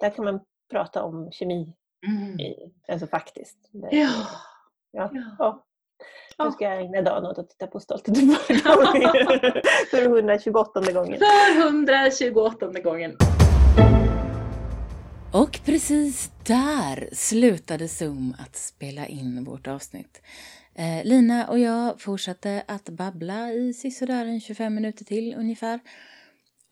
[0.00, 1.72] Där kan man prata om kemi,
[2.06, 2.40] Mm.
[2.40, 2.54] i,
[2.88, 3.56] alltså faktiskt.
[3.72, 4.08] Ja.
[4.92, 5.10] Ja.
[5.38, 5.64] Ja.
[6.38, 8.58] Nu ska jag ägna dagen åt att titta på Stolt Göteborg
[9.90, 11.18] för 128 gången.
[11.18, 13.16] För 128 gången.
[15.32, 20.22] Och precis där slutade Zoom att spela in vårt avsnitt.
[20.74, 25.80] Eh, Lina och jag fortsatte att babbla i sisådär en 25 minuter till ungefär.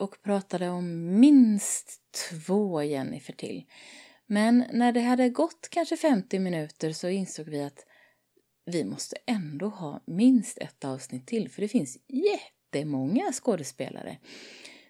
[0.03, 3.65] Och pratade om minst två Jennifer till.
[4.27, 7.87] Men när det hade gått kanske 50 minuter så insåg vi att
[8.67, 14.19] vi måste ändå ha minst ett avsnitt till för det finns jättemånga skådespelare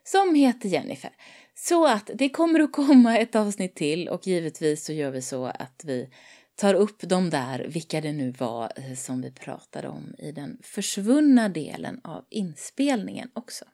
[0.04, 1.10] som heter Jennifer.
[1.54, 5.44] Så att det kommer att komma ett avsnitt till och givetvis så gör vi så
[5.44, 6.10] att vi
[6.54, 10.58] tar upp de där, vilka det nu var eh, som vi pratade om i den
[10.62, 13.64] försvunna delen av inspelningen också.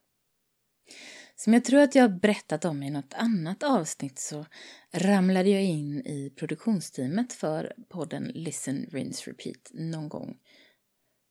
[1.40, 4.46] Som jag tror att jag har berättat om i något annat avsnitt så
[4.92, 10.37] ramlade jag in i produktionsteamet för podden Listen, Rinse, Repeat någon gång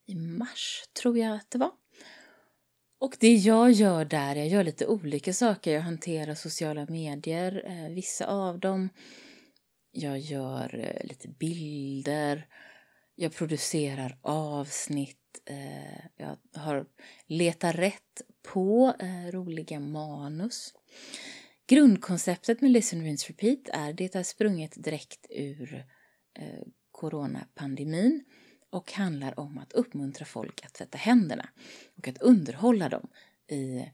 [0.05, 1.71] i mars, tror jag att det var.
[2.99, 5.73] Och det jag gör där, jag gör lite olika saker.
[5.73, 8.89] Jag hanterar sociala medier, eh, vissa av dem.
[9.91, 12.47] Jag gör eh, lite bilder.
[13.15, 15.26] Jag producerar avsnitt.
[15.45, 16.85] Eh, jag har
[17.25, 18.21] letat rätt
[18.53, 20.73] på eh, roliga manus.
[21.67, 25.85] Grundkonceptet med Listen, Rinse, Repeat är det är sprunget direkt ur
[26.39, 28.23] eh, coronapandemin
[28.69, 31.49] och handlar om att uppmuntra folk att tvätta händerna
[31.97, 33.07] och att underhålla dem
[33.47, 33.85] i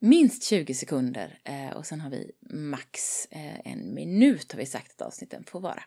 [0.00, 4.90] minst 20 sekunder eh, och sen har vi max eh, en minut har vi sagt
[4.90, 5.84] att avsnitten får vara.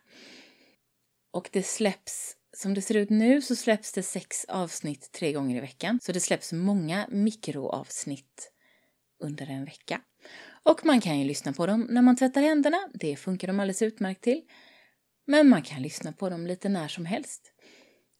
[1.32, 5.58] Och det släpps, som det ser ut nu så släpps det sex avsnitt tre gånger
[5.58, 6.00] i veckan.
[6.04, 8.52] Så det släpps många mikroavsnitt
[9.20, 10.02] under en vecka.
[10.64, 13.82] Och man kan ju lyssna på dem när man tvättar händerna, det funkar de alldeles
[13.82, 14.42] utmärkt till.
[15.28, 17.52] Men man kan lyssna på dem lite när som helst.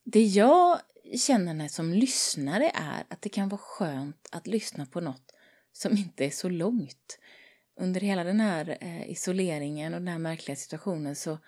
[0.04, 0.80] Det jag
[1.18, 5.32] känner när som lyssnare är att det kan vara skönt att lyssna på något
[5.72, 7.18] som inte är så långt.
[7.80, 11.38] Under hela den här eh, isoleringen och den här märkliga situationen så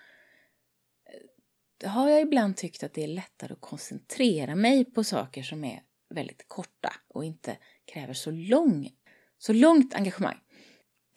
[1.83, 5.81] har jag ibland tyckt att det är lättare att koncentrera mig på saker som är
[6.09, 8.89] väldigt korta och inte kräver så, lång,
[9.37, 10.37] så långt engagemang.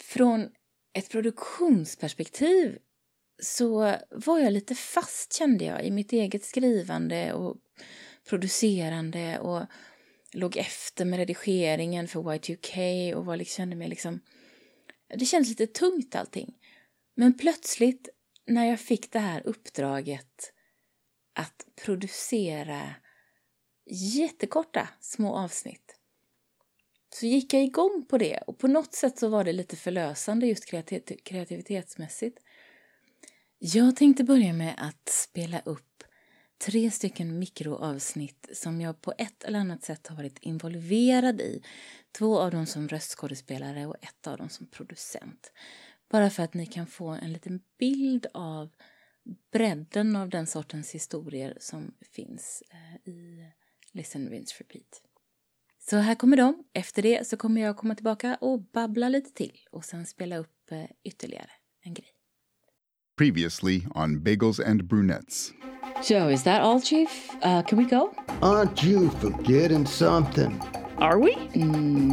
[0.02, 0.50] Från
[0.92, 2.78] ett produktionsperspektiv
[3.42, 7.56] så var jag lite fast kände jag i mitt eget skrivande och
[8.28, 9.66] producerande och
[10.32, 14.20] låg efter med redigeringen för Y2K och var kände mig liksom...
[15.18, 16.54] Det kändes lite tungt allting.
[17.14, 18.08] Men plötsligt
[18.54, 20.52] när jag fick det här uppdraget
[21.34, 22.94] att producera
[23.86, 25.98] jättekorta små avsnitt
[27.14, 30.46] så gick jag igång på det och på något sätt så var det lite förlösande
[30.46, 32.38] just kreativ kreativitetsmässigt.
[33.58, 36.04] Jag tänkte börja med att spela upp
[36.58, 41.62] tre stycken mikroavsnitt som jag på ett eller annat sätt har varit involverad i.
[42.12, 45.52] Två av dem som röstskådespelare och ett av dem som producent.
[46.12, 48.68] Bara för att ni kan få en liten bild av
[49.52, 52.62] bredden av den sortens historier som finns
[53.04, 53.46] i
[53.92, 55.02] Listen, Rinse, Repeat.
[55.78, 56.64] Så här kommer de.
[56.72, 60.70] Efter det så kommer jag komma tillbaka och babbla lite till och sen spela upp
[61.04, 61.50] ytterligare
[61.82, 62.08] en grej.
[63.16, 65.52] Previously on Bagels and Brunettes.
[66.02, 67.30] So, is that all, Chief?
[67.34, 68.14] Uh, can we go?
[68.40, 70.60] Aren't you forgetting something?
[71.02, 71.34] Are we?
[71.34, 71.66] Mm,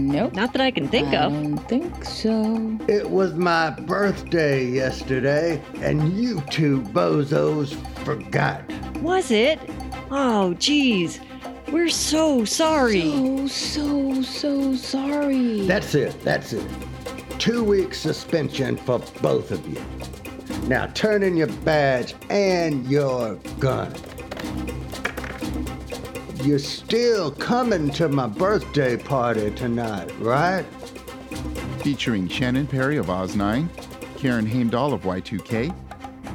[0.09, 0.33] nope.
[0.33, 1.31] Not that I can think I of.
[1.31, 2.75] don't think so.
[2.87, 8.63] It was my birthday yesterday, and you two bozos forgot.
[8.97, 9.59] Was it?
[10.09, 11.19] Oh, geez.
[11.71, 13.01] We're so sorry.
[13.01, 15.67] So, so, so sorry.
[15.67, 16.67] That's it, that's it.
[17.37, 19.85] Two weeks suspension for both of you.
[20.67, 23.93] Now turn in your badge and your gun.
[26.43, 30.63] You're still coming to my birthday party tonight, right?
[31.83, 33.69] Featuring Shannon Perry of Oz 9,
[34.15, 35.75] Karen Haindahl of Y2K,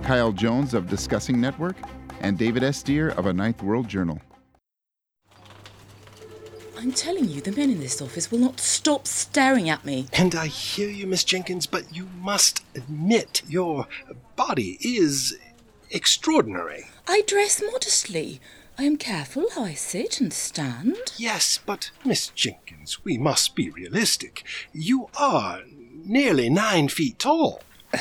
[0.04, 1.76] Kyle Jones of Discussing Network,
[2.20, 2.82] and David S.
[2.82, 4.20] Deer of A Ninth World Journal.
[6.78, 10.08] I'm telling you, the men in this office will not stop staring at me.
[10.12, 13.86] And I hear you, Miss Jenkins, but you must admit your
[14.36, 15.34] body is
[15.90, 16.84] extraordinary.
[17.08, 18.42] I dress modestly.
[18.76, 20.96] I am careful how I sit and stand.
[21.16, 24.42] Yes, but Miss Jenkins, we must be realistic.
[24.72, 25.62] You are
[26.04, 27.62] nearly nine feet tall.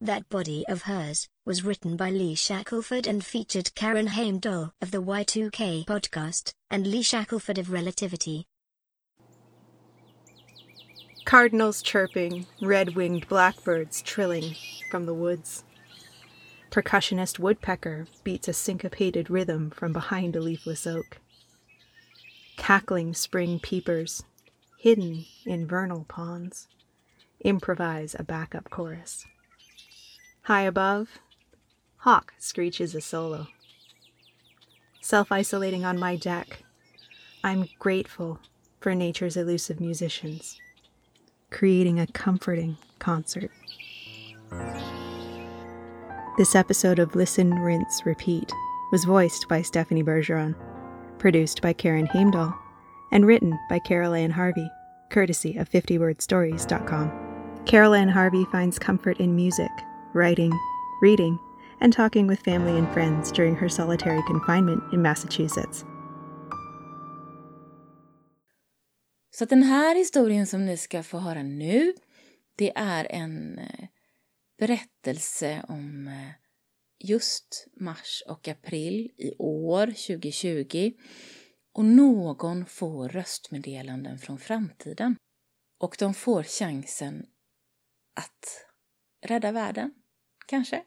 [0.00, 5.02] That Body of Hers was written by Lee Shackelford and featured Karen Heimdahl of the
[5.02, 8.46] Y2K podcast and Lee Shackelford of Relativity.
[11.24, 14.56] Cardinals chirping, red winged blackbirds trilling
[14.90, 15.64] from the woods.
[16.74, 21.18] Percussionist woodpecker beats a syncopated rhythm from behind a leafless oak.
[22.56, 24.24] Cackling spring peepers,
[24.76, 26.66] hidden in vernal ponds,
[27.38, 29.24] improvise a backup chorus.
[30.42, 31.20] High above,
[31.98, 33.46] hawk screeches a solo.
[35.00, 36.64] Self isolating on my deck,
[37.44, 38.40] I'm grateful
[38.80, 40.58] for nature's elusive musicians,
[41.50, 43.52] creating a comforting concert.
[46.36, 48.52] This episode of Listen, Rinse, Repeat
[48.90, 50.56] was voiced by Stephanie Bergeron,
[51.16, 52.52] produced by Karen Heimdahl,
[53.12, 54.68] and written by Carol Ann Harvey,
[55.10, 57.12] courtesy of 50wordstories.com.
[57.66, 59.70] Carol Ann Harvey finds comfort in music,
[60.12, 60.50] writing,
[61.00, 61.38] reading,
[61.80, 65.84] and talking with family and friends during her solitary confinement in Massachusetts.
[69.30, 71.92] Så den här historien som ni ska få höra nu,
[72.56, 73.88] det är en eh,
[74.58, 76.30] berättelse om eh,
[76.98, 80.92] just mars och april i år, 2020.
[81.72, 85.16] Och någon får röstmeddelanden från framtiden.
[85.78, 87.26] Och de får chansen
[88.14, 88.66] att
[89.22, 89.94] rädda världen,
[90.46, 90.82] kanske.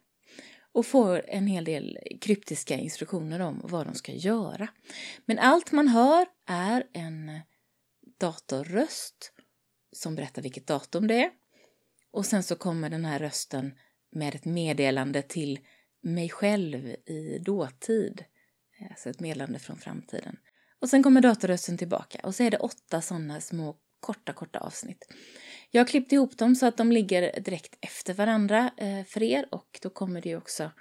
[0.71, 4.67] Och får en hel del kryptiska instruktioner om vad de ska göra.
[5.25, 7.39] Men allt man hör är en
[8.19, 9.31] datorröst
[9.91, 11.31] som berättar vilket datum det är.
[12.17, 13.73] Och sen så kommer den här rösten
[14.11, 15.59] med ett meddelande till
[16.03, 18.23] mig själv i dåtid.
[18.79, 20.37] Eh, alltså ett meddelande från framtiden.
[20.81, 25.07] Och sen kommer datorrösten tillbaka och så är det åtta sådana små korta, korta avsnitt.
[25.71, 29.47] Jag har klippt ihop dem så att de ligger direkt efter varandra eh, för er
[29.51, 30.71] och då kommer det ju också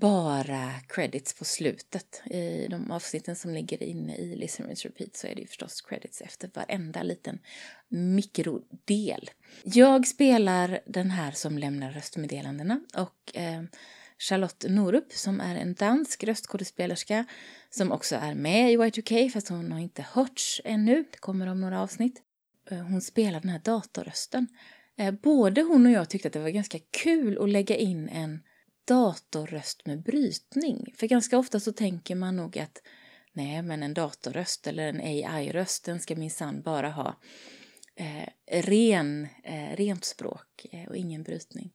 [0.00, 2.22] bara credits på slutet.
[2.24, 5.80] I de avsnitten som ligger inne i Listen Rinse Repeat så är det ju förstås
[5.80, 7.38] credits efter varenda liten
[7.88, 9.30] mikrodel.
[9.62, 13.62] Jag spelar den här som lämnar röstmeddelandena och eh,
[14.18, 17.24] Charlotte Norup som är en dansk röstskådespelerska
[17.70, 21.04] som också är med i Y2K fast hon har inte hörts ännu.
[21.10, 22.22] Det kommer om några avsnitt.
[22.70, 24.48] Eh, hon spelar den här datorrösten.
[24.98, 28.42] Eh, både hon och jag tyckte att det var ganska kul att lägga in en
[28.84, 30.94] datorröst med brytning.
[30.96, 32.82] För ganska ofta så tänker man nog att
[33.32, 37.16] nej, men en datorröst eller en AI-röst, den ska minsann bara ha
[37.96, 38.28] eh,
[38.62, 41.72] ren, eh, rent språk eh, och ingen brytning.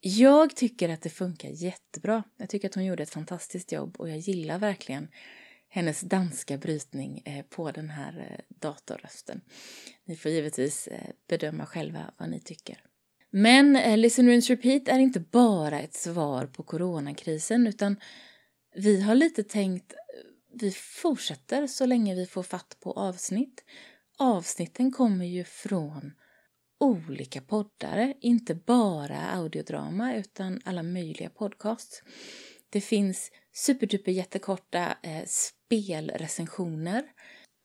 [0.00, 2.22] Jag tycker att det funkar jättebra.
[2.36, 5.08] Jag tycker att hon gjorde ett fantastiskt jobb och jag gillar verkligen
[5.68, 9.40] hennes danska brytning eh, på den här eh, datorrösten.
[10.04, 12.82] Ni får givetvis eh, bedöma själva vad ni tycker.
[13.30, 17.96] Men eh, Listen, Rinse, Repeat är inte bara ett svar på coronakrisen utan
[18.74, 19.98] vi har lite tänkt eh,
[20.60, 23.64] vi fortsätter så länge vi får fatt på avsnitt.
[24.18, 26.12] Avsnitten kommer ju från
[26.80, 32.02] olika poddare, inte bara audiodrama utan alla möjliga podcasts.
[32.70, 37.02] Det finns superduper jättekorta eh, spelrecensioner.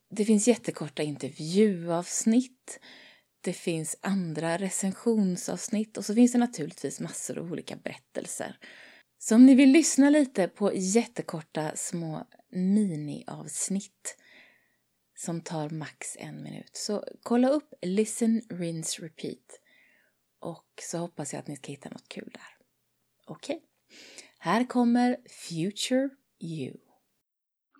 [0.10, 2.80] Det finns jättekorta intervjuavsnitt.
[3.44, 8.58] Det finns andra recensionsavsnitt och så finns det naturligtvis massor av olika berättelser.
[9.18, 14.18] Så om ni vill lyssna lite på jättekorta små miniavsnitt
[15.16, 19.60] som tar max en minut så kolla upp Listen, Rinse, Repeat
[20.40, 22.58] och så hoppas jag att ni ska hitta något kul där.
[23.26, 23.68] Okej, okay.
[24.38, 26.78] här kommer Future You.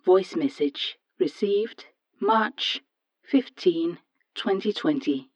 [0.06, 1.84] Voice message received
[2.20, 2.82] March
[3.30, 3.96] 15,
[4.44, 5.33] 2020.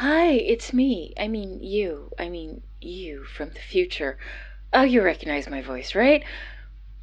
[0.00, 1.14] Hi, it's me.
[1.18, 2.10] I mean, you.
[2.18, 4.18] I mean, you from the future.
[4.70, 6.22] Oh, you recognize my voice, right?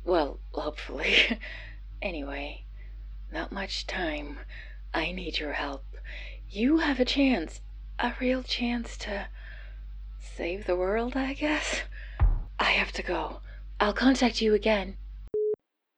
[0.06, 1.40] Well, hopefully.
[2.04, 2.66] anyway,
[3.32, 4.38] not much time.
[4.94, 5.86] I need your help.
[6.48, 7.62] You have a chance,
[7.98, 9.26] a real chance to
[10.20, 11.82] save the world, I guess.
[12.60, 13.40] I have to go.
[13.80, 14.98] I'll contact you again.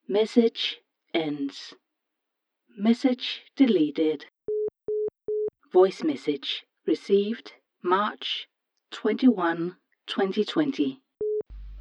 [0.07, 0.77] Message
[1.13, 1.73] ends.
[2.77, 4.27] Message deleted.
[5.73, 8.47] Voice message received March
[8.91, 9.75] 21,
[10.05, 11.01] 2020.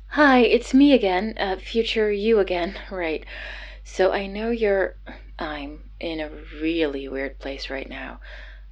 [0.08, 1.34] Hi, it's me again.
[1.38, 2.74] Uh, future you again.
[2.90, 3.26] Right.
[3.82, 4.96] So I know you're.
[5.38, 6.30] I'm in a
[6.62, 8.20] really weird place right now.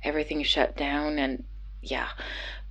[0.02, 1.44] Everything's shut down, and
[1.82, 2.08] yeah.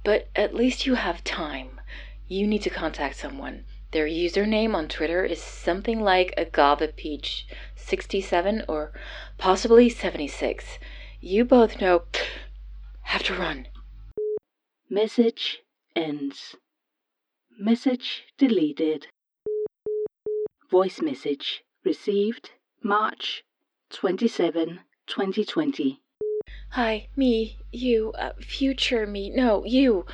[0.03, 1.79] But at least you have time.
[2.27, 3.65] You need to contact someone.
[3.91, 7.45] Their username on Twitter is something like Agava Peach
[7.75, 8.91] 67 or
[9.37, 10.79] possibly 76.
[11.19, 12.03] You both know.
[13.11, 13.67] Have to run.
[14.89, 15.63] Message
[15.97, 16.55] ends.
[17.59, 19.07] Message deleted.
[20.69, 22.51] Voice message received
[22.81, 23.43] March
[23.89, 25.99] 27, 2020.
[26.69, 29.29] Hi, me, you, uh, future me.
[29.29, 30.05] No, you.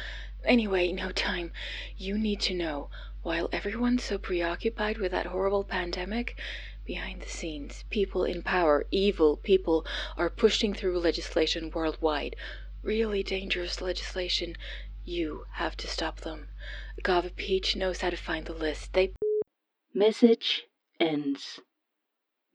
[0.43, 1.51] Anyway, no time.
[1.97, 2.89] You need to know.
[3.21, 6.35] While everyone's so preoccupied with that horrible pandemic,
[6.83, 9.85] behind the scenes, people in power, evil people,
[10.17, 12.35] are pushing through legislation worldwide.
[12.87, 14.55] Really dangerous legislation.
[15.03, 16.47] You have to stop them.
[17.03, 18.93] Gava Peach knows how to find the list.
[18.93, 19.11] They.
[19.93, 20.67] Message
[20.97, 21.59] ends.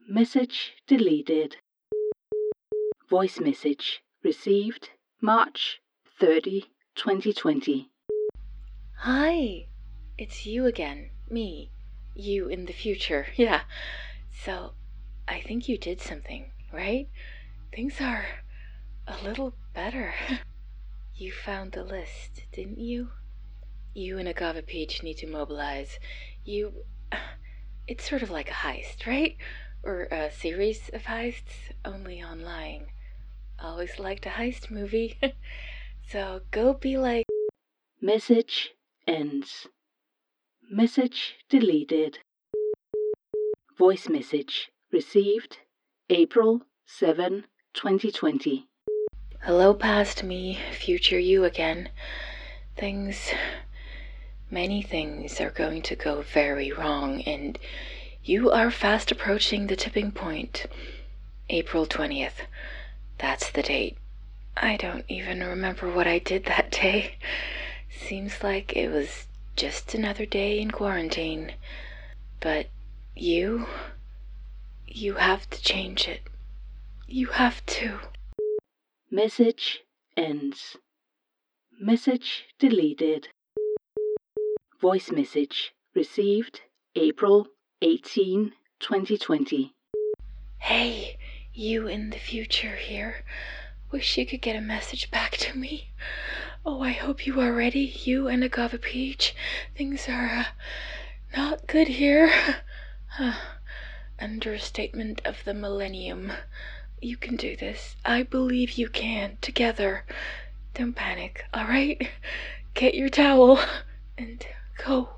[0.09, 1.57] Message deleted.
[3.11, 4.89] Voice message received
[5.20, 5.83] March
[6.18, 6.62] 30,
[6.95, 7.91] 2020.
[9.01, 9.66] Hi,
[10.16, 11.11] it's you again.
[11.28, 11.72] Me.
[12.14, 13.26] You in the future.
[13.37, 13.64] Yeah.
[14.30, 14.72] So,
[15.28, 17.11] I think you did something, right?
[17.70, 18.41] Things are
[19.07, 20.14] a little better.
[21.14, 23.11] You found the list, didn't you?
[23.94, 25.98] You and Agava Peach need to mobilize.
[26.44, 26.72] You.
[27.86, 29.36] It's sort of like a heist, right?
[29.84, 32.86] Or a series of heists, only online.
[33.61, 35.18] Always liked a heist movie.
[36.09, 37.26] so go be like.
[38.00, 38.70] Message
[39.07, 39.68] ends.
[40.70, 42.20] Message deleted.
[43.76, 45.59] Voice message received
[46.09, 47.44] April 7,
[47.74, 48.68] 2020.
[49.47, 51.88] Hello, past me, future you again.
[52.76, 53.32] Things.
[54.53, 57.59] Many things are going to go very wrong, and
[58.22, 60.66] you are fast approaching the tipping point.
[61.51, 62.47] April 20th.
[63.18, 63.99] That's the date.
[64.57, 67.16] I don't even remember what I did that day.
[67.90, 69.26] Seems like it was
[69.57, 71.55] just another day in quarantine.
[72.38, 72.68] But
[73.16, 73.66] you.
[74.86, 76.20] You have to change it.
[77.09, 77.99] You have to.
[79.14, 79.80] Message
[80.16, 80.78] ends.
[81.78, 83.28] Message deleted.
[84.80, 86.62] Voice message received
[86.96, 87.48] April
[87.82, 89.74] 18, 2020.
[90.60, 91.18] Hey,
[91.52, 93.22] you in the future here.
[93.90, 95.90] Wish you could get a message back to me.
[96.64, 99.34] Oh, I hope you are ready, you and Agave Peach.
[99.76, 100.44] Things are uh,
[101.36, 102.32] not good here.
[104.18, 106.32] Understatement of the millennium.
[107.05, 107.96] You can do this.
[108.05, 109.36] I believe you can.
[109.40, 110.05] Together.
[110.72, 112.09] Don't panic, alright?
[112.74, 113.59] Get your towel
[114.16, 114.46] and
[114.84, 115.09] go.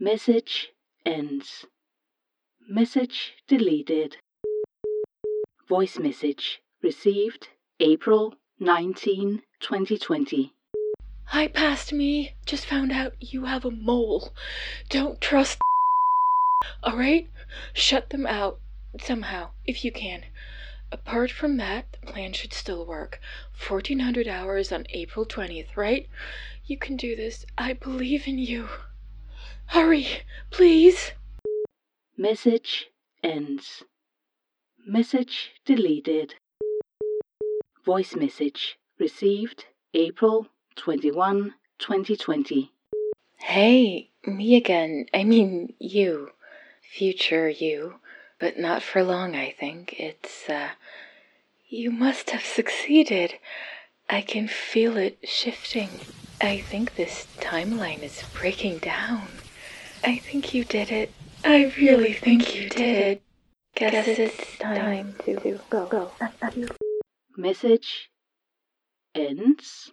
[0.00, 0.72] Message
[1.04, 1.66] ends.
[2.66, 4.16] Message deleted.
[5.68, 7.48] Voice message received
[7.80, 10.54] April 19, 2020.
[11.26, 12.34] Hi, past me.
[12.46, 14.32] Just found out you have a mole.
[14.88, 15.58] Don't trust.
[16.82, 17.28] Alright?
[17.74, 18.60] Shut them out.
[19.02, 20.24] Somehow, if you can.
[20.90, 23.20] Apart from that, the plan should still work.
[23.66, 26.08] 1400 hours on April 20th, right?
[26.64, 27.44] You can do this.
[27.58, 28.68] I believe in you.
[29.66, 30.06] Hurry,
[30.50, 31.12] please.
[32.16, 32.90] Message
[33.22, 33.84] ends.
[34.86, 36.36] Message deleted.
[37.84, 42.72] Voice message received April 21, 2020.
[43.36, 45.06] Hey, me again.
[45.12, 46.30] I mean, you.
[46.80, 48.00] Future you.
[48.40, 49.94] But not for long, I think.
[49.98, 50.70] It's, uh.
[51.68, 53.34] You must have succeeded.
[54.08, 55.90] I can feel it shifting.
[56.40, 59.28] I think this timeline is breaking down.
[60.02, 61.12] I think you did it.
[61.44, 63.20] I really think you did.
[63.74, 65.86] Guess, Guess it's time to go.
[65.86, 66.10] go.
[67.36, 68.10] Message
[69.14, 69.92] ends.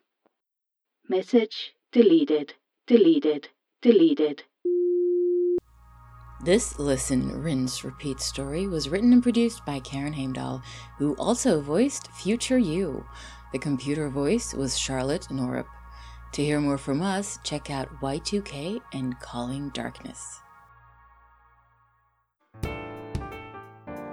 [1.10, 2.54] Message deleted.
[2.88, 3.50] Deleted.
[3.82, 4.44] Deleted.
[6.46, 10.62] This Listen, Rinse, Repeat story was written and produced by Karen Heimdahl,
[11.00, 13.04] who also voiced Future You.
[13.52, 15.66] The computer voice was Charlotte Norup.
[16.34, 20.40] To hear more from us, check out Y2K and Calling Darkness.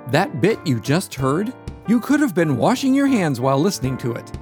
[0.08, 1.52] That bit you just heard?
[1.86, 4.32] You could have been washing your hands while listening to it.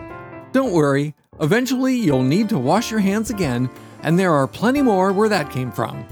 [0.53, 3.69] Don't worry, eventually you'll need to wash your hands again,
[4.05, 6.07] and there are plenty more where that came from.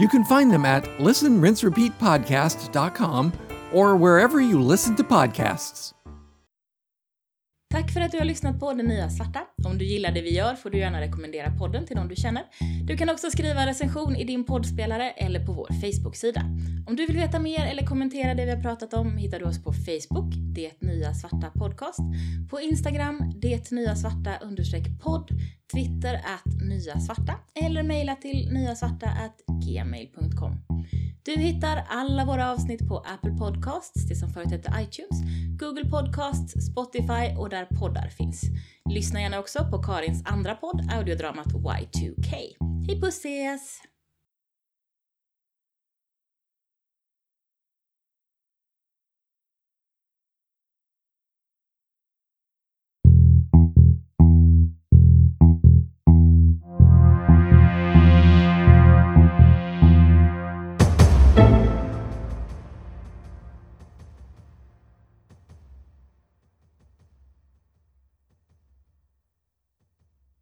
[0.00, 3.32] You can find them at listenrinserepeatpodcast.com
[3.70, 5.92] or wherever you listen to podcasts.
[7.72, 9.40] Tack för att du har lyssnat på Det Nya Svarta.
[9.64, 12.44] Om du gillar det vi gör får du gärna rekommendera podden till någon du känner.
[12.84, 16.40] Du kan också skriva recension i din poddspelare eller på vår Facebook-sida.
[16.86, 19.64] Om du vill veta mer eller kommentera det vi har pratat om hittar du oss
[19.64, 22.00] på Facebook, Det Nya Svarta Podcast,
[22.50, 25.30] på Instagram, Det Nya Svarta understreck podd,
[25.72, 30.56] Twitter att Nya Svarta eller mejla till nyasvarta at gmail.com.
[31.22, 35.22] Du hittar alla våra avsnitt på Apple Podcasts, det som förut hette iTunes,
[35.58, 38.42] Google Podcasts, Spotify och där poddar finns.
[38.90, 42.32] Lyssna gärna också på Karins andra podd, audiodramat Y2K.
[42.86, 43.89] Hej puss ses!